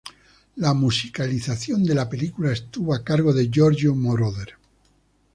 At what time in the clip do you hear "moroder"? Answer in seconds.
3.93-4.53